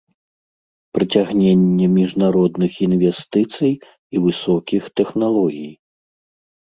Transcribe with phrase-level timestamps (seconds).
[0.97, 3.73] Прыцягненне міжнародных інвестыцый
[4.17, 5.71] і высокіх тэхналогій.